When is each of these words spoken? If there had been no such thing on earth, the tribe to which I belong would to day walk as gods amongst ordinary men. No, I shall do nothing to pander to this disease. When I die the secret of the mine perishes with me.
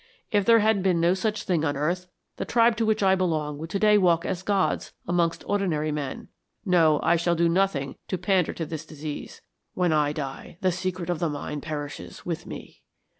If 0.31 0.45
there 0.45 0.61
had 0.61 0.81
been 0.81 0.99
no 0.99 1.13
such 1.13 1.43
thing 1.43 1.63
on 1.63 1.77
earth, 1.77 2.07
the 2.37 2.43
tribe 2.43 2.75
to 2.77 2.87
which 2.87 3.03
I 3.03 3.13
belong 3.13 3.59
would 3.59 3.69
to 3.69 3.77
day 3.77 3.99
walk 3.99 4.25
as 4.25 4.41
gods 4.41 4.93
amongst 5.07 5.43
ordinary 5.47 5.91
men. 5.91 6.27
No, 6.65 6.99
I 7.03 7.15
shall 7.15 7.35
do 7.35 7.47
nothing 7.47 7.95
to 8.07 8.17
pander 8.17 8.51
to 8.53 8.65
this 8.65 8.83
disease. 8.83 9.43
When 9.75 9.93
I 9.93 10.11
die 10.11 10.57
the 10.61 10.71
secret 10.71 11.11
of 11.11 11.19
the 11.19 11.29
mine 11.29 11.61
perishes 11.61 12.25
with 12.25 12.47
me. 12.47 12.81